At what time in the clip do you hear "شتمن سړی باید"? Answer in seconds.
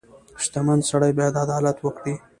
0.43-1.35